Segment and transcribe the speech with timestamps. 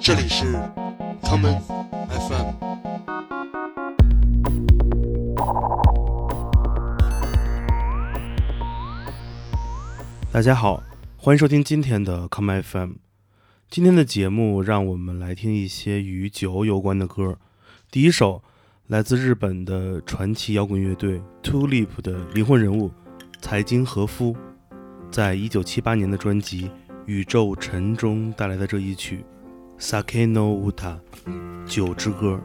[0.00, 0.54] 这里是
[1.22, 1.60] common
[2.10, 2.54] fm
[10.30, 10.82] 大家好
[11.16, 12.92] 欢迎收听今天的 common fm
[13.70, 17.38] 今天的节目让我们来听一些与酒有关的歌
[17.90, 18.42] 第一首
[18.86, 22.90] 来自日本的传奇摇滚乐队 tulip 的灵魂人物
[23.40, 24.36] 财经和夫。
[25.14, 26.68] 在一九七八年的专辑
[27.06, 29.24] 《宇宙尘》中带来的这一曲
[29.80, 30.98] 《Sake no Uta》
[31.64, 32.40] （酒之歌）。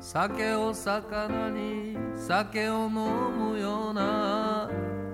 [0.00, 2.92] 酒を魚に酒を飲
[3.36, 4.70] むような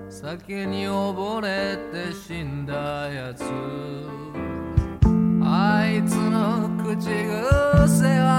[0.07, 2.73] 酒に溺れて死んだ
[3.09, 3.43] やつ
[5.49, 8.36] あいつの口癖は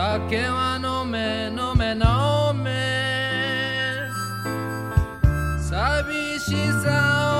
[0.00, 1.90] 酒は飲め飲め。
[1.90, 2.70] 飲め
[5.58, 7.39] 寂しさを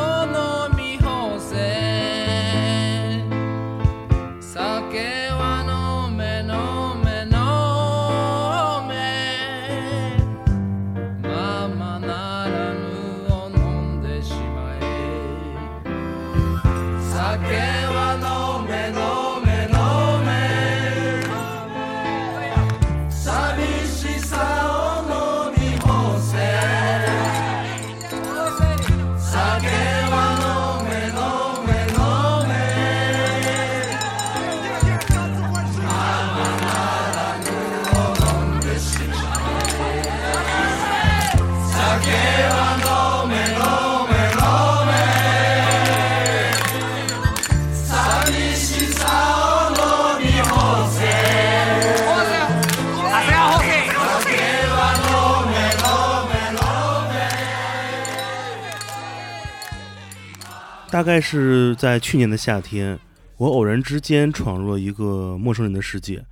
[60.90, 62.98] 大概是在去年的夏天，
[63.36, 66.26] 我偶然之间闯入了一个陌生人的世界。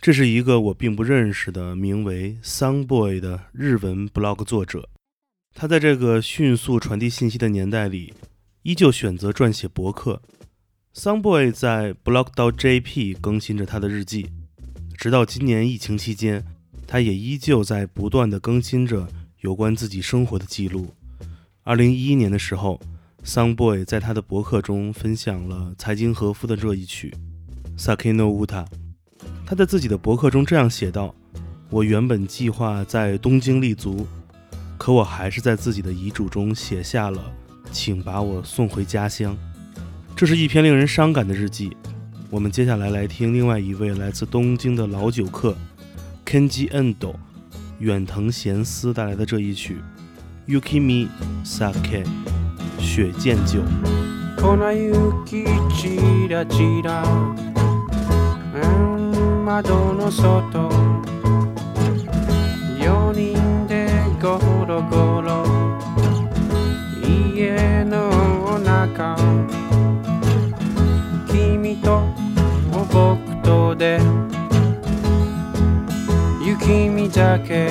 [0.00, 4.88] 这是一个我并不认识的名为 Sunboy 的日文 blog 作者。
[5.54, 8.14] 他在这个迅速传递信息的年代里，
[8.62, 10.22] 依旧选择撰写博客。
[10.94, 14.30] Sunboy 在 blog.jp 更新着他的日记，
[14.96, 16.42] 直到今年疫情期间，
[16.86, 19.06] 他也依旧在不断地更新着
[19.40, 20.94] 有关自己生活的记录。
[21.64, 22.80] 二零一一年的时候。
[23.24, 27.12] Sunboy 在他的博客中分享了财经和夫的这一曲
[27.82, 28.64] 《Sakino Uta》。
[29.46, 31.14] 他在自己的博客中这样写道
[31.70, 34.06] ：“我原本计划在东京立足，
[34.76, 37.32] 可我还是在自己的遗嘱中写下了
[37.72, 39.34] ‘请把我送回家乡’。”
[40.14, 41.74] 这是一篇令人伤感的日记。
[42.28, 45.56] 我们接下来来听另外一位来自东京的老酒客
[46.26, 47.14] Kenji Endo
[47.78, 49.78] 远藤贤司带来的这一曲
[50.60, 51.08] 《Yukimi
[51.42, 52.04] Sake》。
[52.84, 53.58] 雪见酒。
[54.36, 57.02] 粉雪ちらちら。
[59.44, 60.68] 窓の外。
[62.78, 63.88] 4人で
[64.20, 64.38] ゴ
[64.68, 65.44] ロゴロ。
[67.02, 69.16] 家の中。
[71.26, 72.02] 君と
[72.92, 73.98] 僕とで。
[76.44, 77.70] 雪見酒。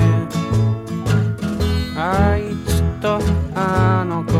[1.96, 3.20] あいつと
[3.56, 4.33] あの子。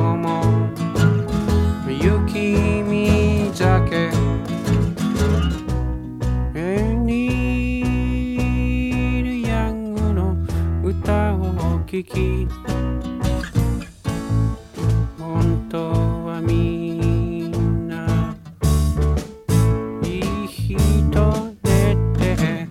[11.94, 12.48] 聞き。
[15.20, 15.78] 本当
[16.26, 18.36] はみんな
[20.04, 20.74] いい人
[21.62, 22.68] ねって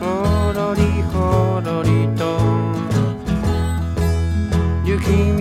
[0.00, 0.06] ほ
[0.54, 0.80] ろり
[1.12, 2.40] ほろりと
[4.82, 5.35] 雪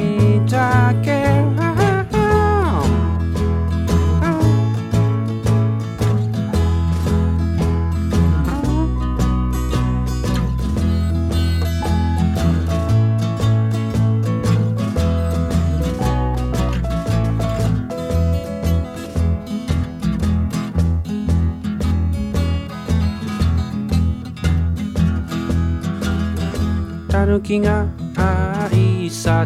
[29.25, 29.44] 察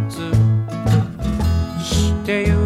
[1.81, 2.58] してゆく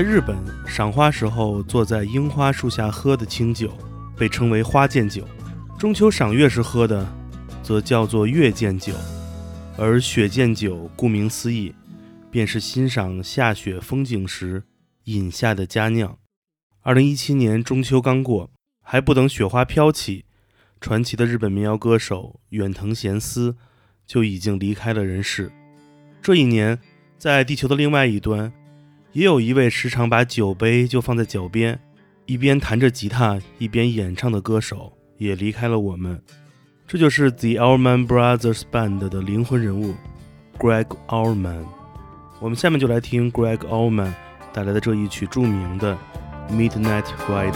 [0.00, 0.34] 在日本，
[0.66, 3.70] 赏花时候坐在樱花树下喝的清酒
[4.16, 5.28] 被称为花见酒，
[5.78, 7.06] 中秋赏月时喝的
[7.62, 8.94] 则叫做月见酒，
[9.76, 11.74] 而雪见酒顾名思义，
[12.30, 14.62] 便是欣赏下雪风景时
[15.04, 16.16] 饮下的佳酿。
[16.80, 18.50] 二零一七年中秋刚过，
[18.82, 20.24] 还不等雪花飘起，
[20.80, 23.54] 传奇的日本民谣歌手远藤贤司
[24.06, 25.52] 就已经离开了人世。
[26.22, 26.78] 这一年，
[27.18, 28.50] 在地球的另外一端。
[29.12, 31.78] 也有一位时常把酒杯就放在脚边，
[32.26, 36.22] 一边弹着吉他一边演唱的歌手，也离开了我们。
[36.86, 39.94] 这就是 The Allman Brothers Band 的灵魂人物
[40.58, 41.64] Greg Allman。
[42.40, 44.12] 我们下面就来听 Greg Allman
[44.52, 45.98] 带来的这一曲著名的
[46.52, 47.52] 《Midnight Rider》。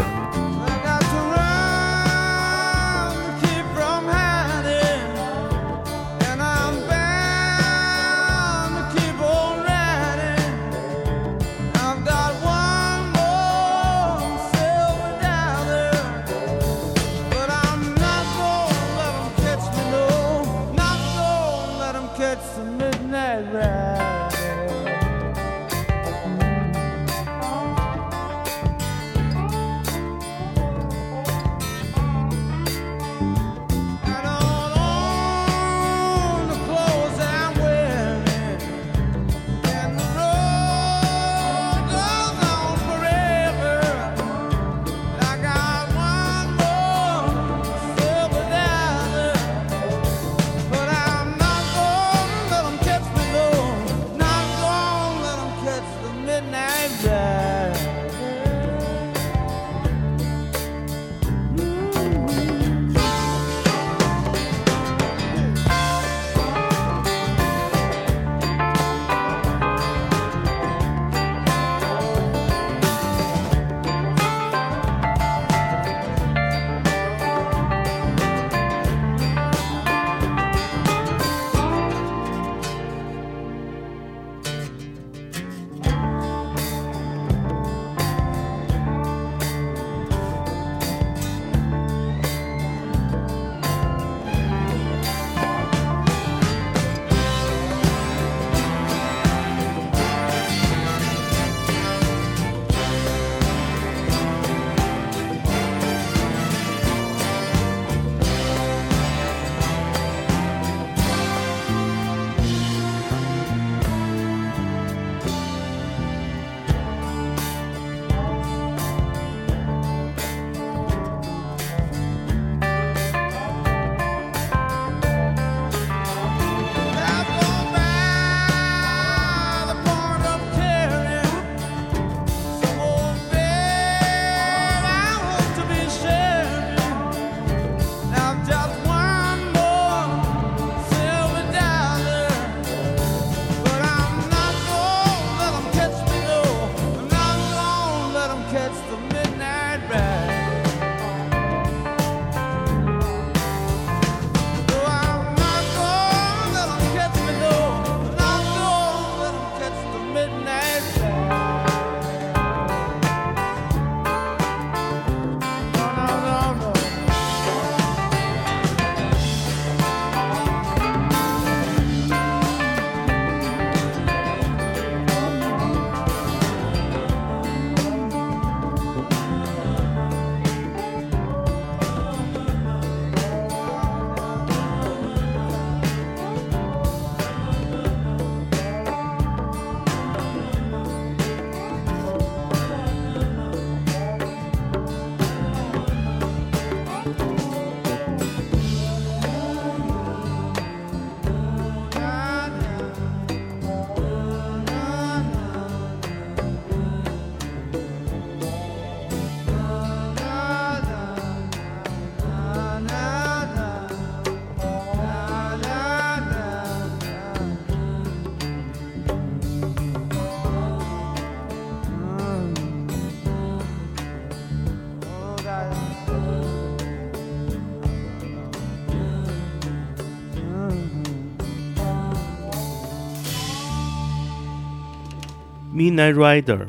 [235.75, 236.69] Midnight Rider，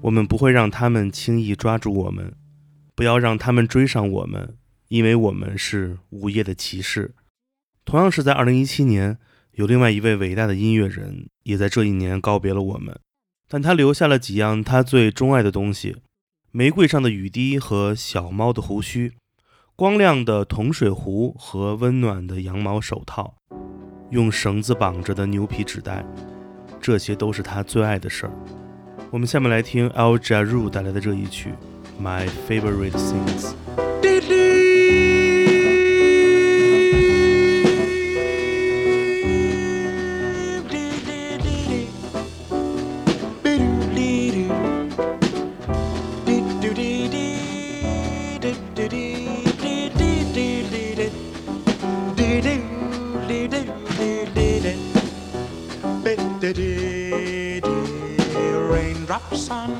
[0.00, 2.32] 我们不会让他们轻易抓住我们，
[2.94, 4.56] 不要让他们追上我们，
[4.88, 7.14] 因为我们是午夜的骑士。
[7.84, 9.18] 同样是在2017年，
[9.52, 12.98] 有另外一位伟大的音乐人也在这一年告别了我们，
[13.46, 15.96] 但他留下了几样他最钟爱的东西：
[16.50, 19.12] 玫瑰上的雨滴和小猫的胡须，
[19.76, 23.36] 光亮的铜水壶和温暖的羊毛手套，
[24.10, 26.02] 用绳子绑着的牛皮纸袋。
[26.80, 28.32] 这些都是他最爱的事儿。
[29.10, 31.52] 我们下面来听 Aljaz Ru 带来的这一曲
[32.02, 33.52] 《My Favorite Things》。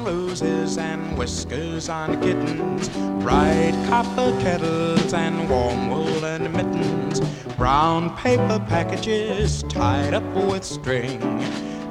[0.09, 2.88] Roses and whiskers on kittens,
[3.23, 7.21] bright copper kettles and warm woolen mittens,
[7.59, 11.21] brown paper packages tied up with string.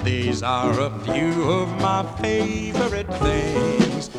[0.04, 4.10] These are a few of my favorite things.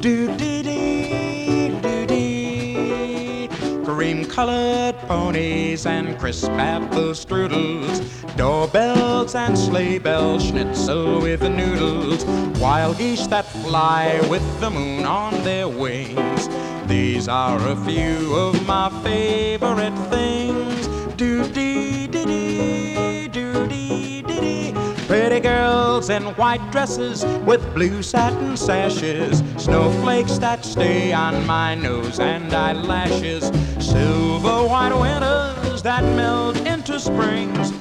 [0.00, 3.48] Do dee dee, do dee.
[3.86, 8.02] Cream colored ponies and crisp apple strudels,
[8.36, 12.22] doorbells and sleigh bells, schnitzel with noodles,
[12.60, 16.48] wild geese that fly with the moon on their wings.
[16.86, 20.86] These are a few of my favorite things.
[21.16, 24.72] Do dee dee dee, do dee dee dee.
[25.08, 32.20] Pretty girls in white dresses with blue satin sashes, snowflakes that stay on my nose
[32.20, 33.50] and eyelashes,
[33.80, 37.72] silver white winters that melt into springs.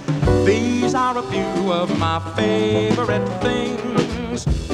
[0.47, 4.04] These are a few of my favorite things.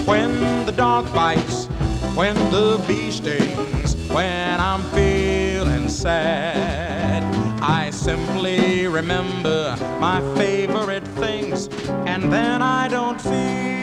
[0.05, 1.67] When the dog bites,
[2.15, 7.23] when the bee stings, when I'm feeling sad.
[7.61, 11.67] I simply remember my favorite things,
[12.07, 13.80] and then I don't feel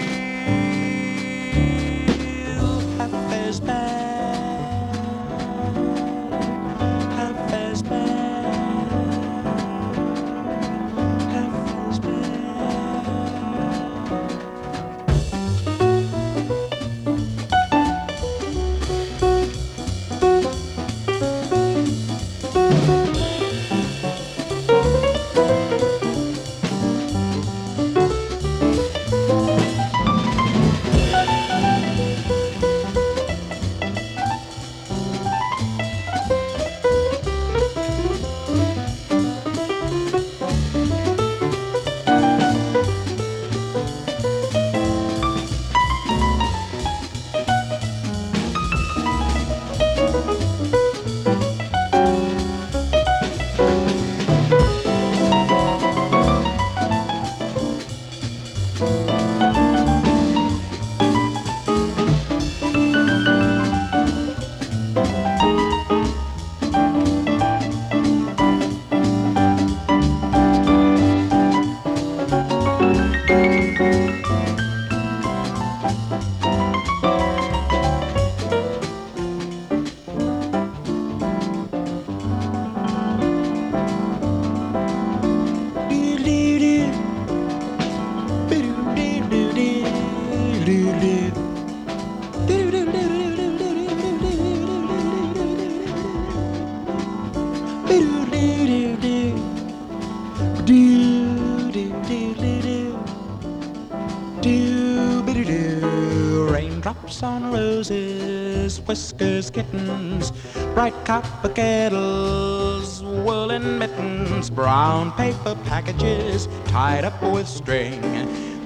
[107.08, 110.30] Raindrops on roses, whiskers, kittens,
[110.74, 118.02] bright copper kettles, woolen mittens, brown paper packages tied up with string.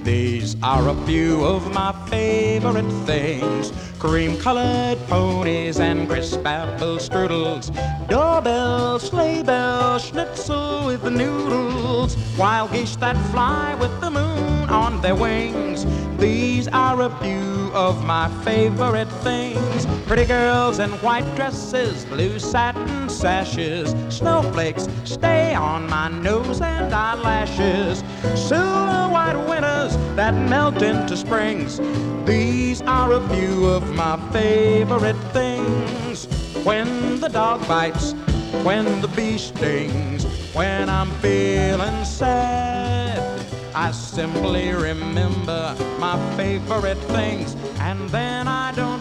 [0.05, 3.73] These are a few of my favorite things.
[4.01, 7.71] Cream colored ponies and crisp apple strudels,
[8.09, 15.01] doorbells, sleigh bells, schnitzel with the noodles, wild geese that fly with the moon on
[15.03, 15.87] their wings.
[16.19, 19.72] These are a few of my favorite things
[20.15, 28.05] pretty girls in white dresses, blue satin sashes, snowflakes stay on my nose and eyelashes,
[28.35, 31.81] silver white winters that melt into springs.
[32.27, 36.27] These are a few of my favorite things.
[36.63, 38.13] When the dog bites,
[38.65, 43.41] when the bee stings, when I'm feeling sad,
[43.75, 48.92] I simply remember my favorite things, and then I don't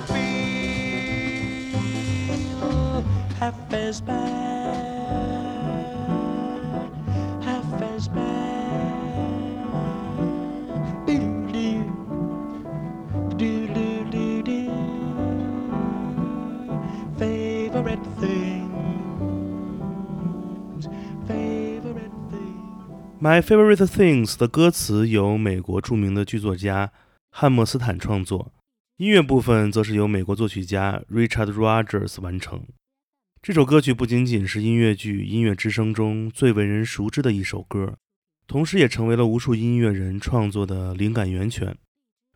[3.41, 4.15] half as bad,
[7.41, 9.57] half as bad.
[11.07, 11.81] Doo-doo,
[13.39, 14.69] doo-doo-doo-doo.
[17.17, 18.61] Favorite things,
[21.27, 23.19] favorite things.
[23.19, 26.91] My Favorite Things 的歌词由美国著名的剧作家
[27.31, 28.51] 汉默斯坦创作，
[28.97, 32.63] 音乐部分则是由美国作曲家 Richard Rogers 完成。
[33.43, 37.95] 这首歌曲不仅仅是音乐剧《音乐之声》中最为人熟知的一首歌，
[38.45, 41.75] 同时也成为了无数音乐人创作的灵感源泉。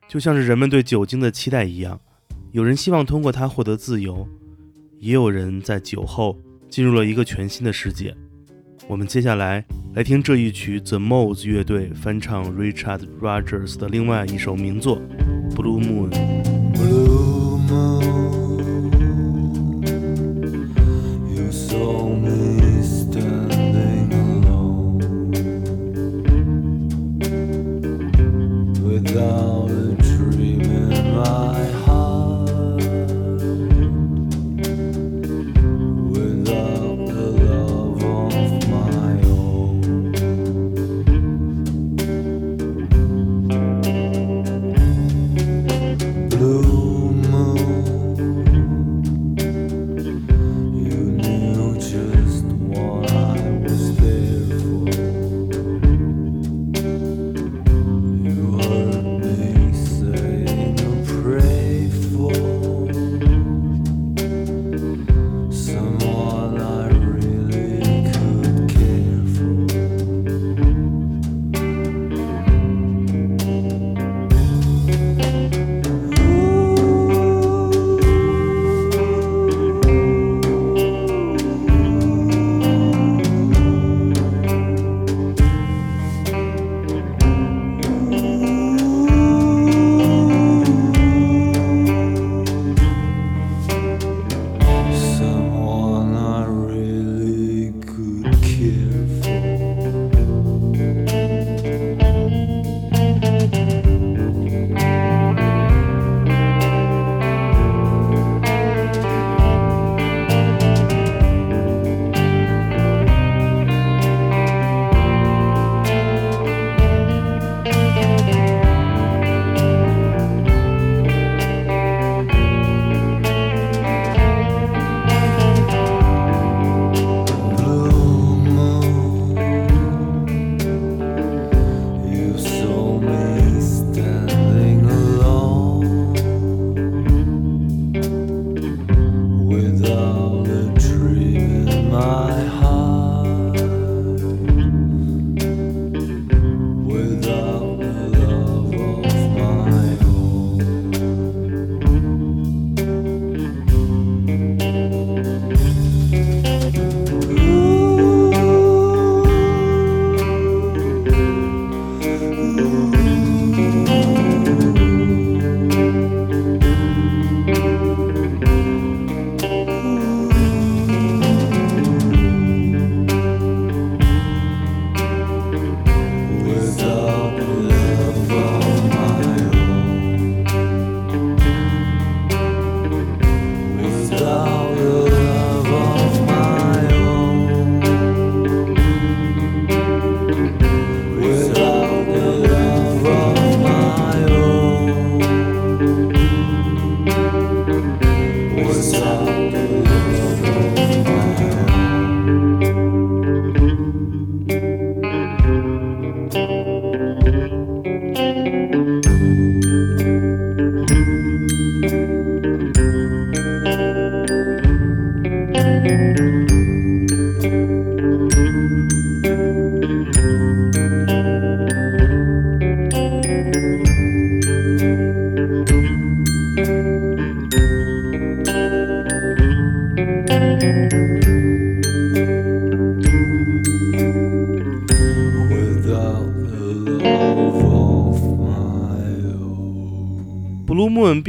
[0.10, 2.02] 就像是人们对酒精的期待一样，
[2.54, 4.28] 有人希望通过它获得自由，
[4.98, 8.12] 也有人在酒后进入了一个全新的世界。
[8.88, 9.64] 我们接下来
[9.94, 15.00] 来听这一曲 The Moles 乐队翻唱 Richard Rogers 的另外一首名作
[15.56, 16.10] 《Blue Moon》。
[16.74, 18.45] Blue moon,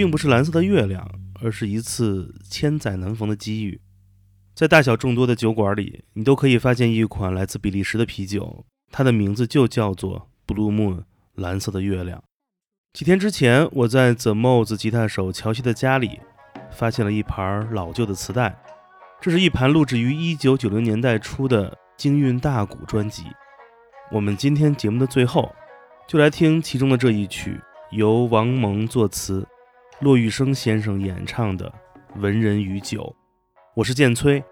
[0.06, 1.04] 并不是蓝色的月亮，
[1.42, 3.80] 而是一次千载难逢的机遇。
[4.54, 11.02] 在大小众多的酒馆里，你都可以发现一款来自比利时的啤酒，它的名字就叫做 Blue Moon
[11.34, 12.22] 蓝色的月亮。
[12.92, 16.20] 几天之前，我在 The Moz 吉他手乔西的家里
[16.70, 18.56] 发现了一盘老旧的磁带，
[19.20, 23.24] 这是一盘录制于1990年代初的京韵大鼓专辑。
[24.12, 25.52] 我们今天节目的最后，
[26.06, 29.44] 就来听其中的这一曲，由王蒙作词，
[30.00, 31.72] 骆玉笙先生演唱的
[32.20, 33.02] 《文人与酒》。
[33.74, 34.44] 我是建崔，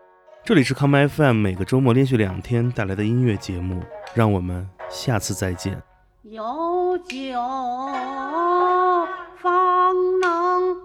[0.42, 3.82] 这里是 Come FM，每个周末连续两天带来的音乐节目，
[4.14, 5.82] 让我们下次再见。
[6.22, 7.38] 有酒
[9.36, 10.78] 方能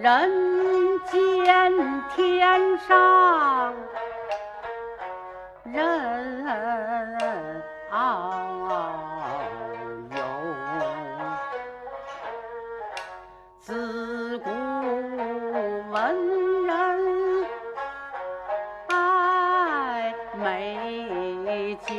[0.00, 0.08] 人
[1.04, 3.74] 间天上
[5.64, 6.42] 人
[7.92, 8.00] 遨
[10.16, 10.18] 游，
[13.58, 14.48] 自古
[15.90, 16.00] 文
[16.64, 16.70] 人
[18.88, 21.76] 爱美。
[21.86, 21.92] 酒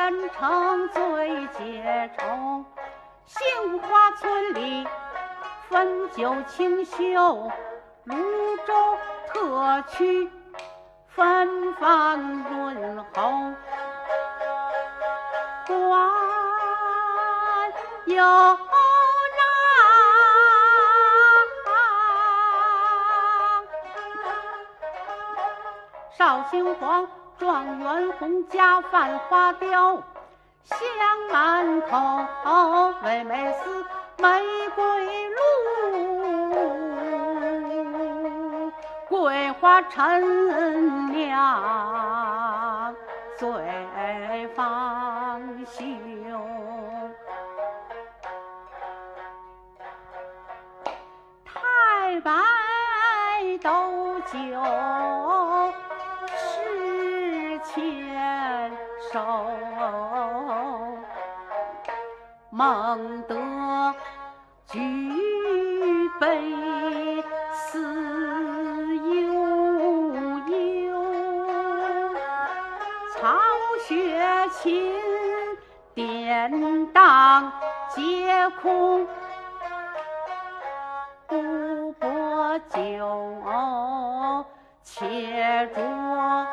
[0.00, 2.64] 色天成最解愁。
[3.26, 4.88] 杏花村里
[5.68, 6.96] 汾酒清秀，
[8.04, 8.16] 泸
[8.66, 10.30] 州特区
[11.08, 13.52] 芬芳润喉，
[15.66, 16.10] 官
[18.06, 18.58] 有
[26.16, 27.06] 绍兴黄，
[27.40, 29.96] 状元红，家饭花雕，
[30.64, 30.78] 香
[31.32, 33.84] 满口，唯美似
[34.18, 34.28] 玫
[34.76, 35.40] 瑰露，
[39.08, 42.94] 桂花陈酿
[43.38, 43.50] 醉
[44.54, 45.82] 芳休。
[51.46, 52.30] 太白
[53.62, 54.38] 斗酒
[59.12, 59.18] 手，
[62.50, 63.34] 孟德
[64.68, 64.78] 举
[66.20, 67.82] 杯思
[68.96, 69.34] 悠
[70.46, 70.94] 悠，
[73.16, 73.36] 曹
[73.88, 74.92] 雪芹
[75.92, 77.50] 典当
[77.88, 79.08] 皆空。
[81.26, 83.44] 不薄酒，
[84.84, 86.49] 且酌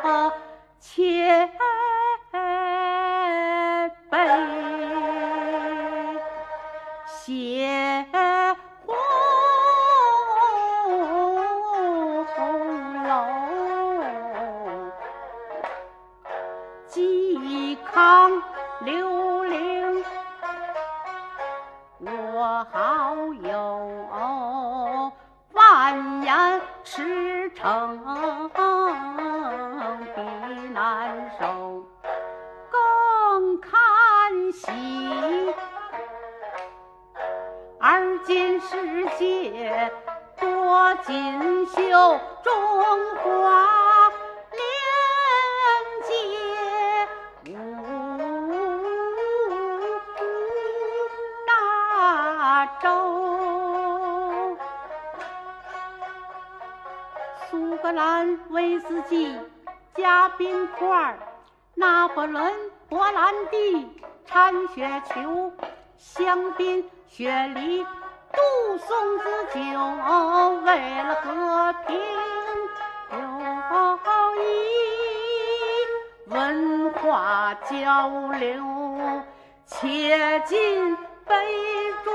[22.65, 25.11] 好友，
[25.53, 27.99] 万言驰骋
[30.15, 30.21] 必
[30.69, 31.85] 难收。
[32.71, 33.71] 更看
[34.51, 34.71] 喜，
[37.79, 39.91] 而今世界
[40.39, 43.67] 多锦绣，中华
[57.87, 59.33] 格兰威士忌
[59.95, 61.17] 加冰块，
[61.73, 62.53] 拿破仑
[62.89, 63.89] 勃兰地
[64.25, 65.53] 掺雪球，
[65.97, 67.81] 香槟雪梨
[68.33, 69.23] 杜松子
[69.53, 69.59] 酒，
[70.65, 71.95] 为了和平
[73.13, 73.17] 友
[74.43, 74.45] 谊
[76.29, 78.65] 文化交流，
[79.65, 82.13] 且尽杯中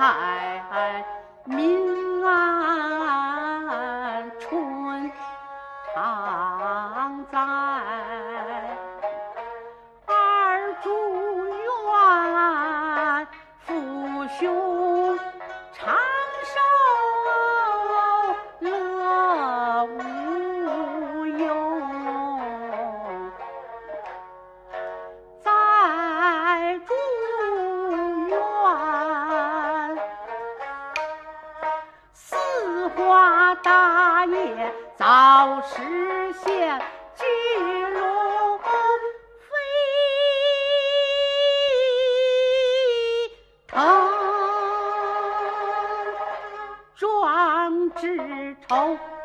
[0.00, 0.29] Hi.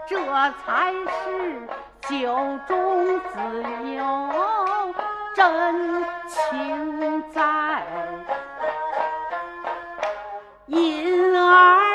[0.08, 0.18] 这
[0.66, 1.68] 才是
[2.10, 2.36] 酒
[2.68, 4.04] 中自有
[5.36, 7.86] 真情在。
[10.66, 11.95] 因而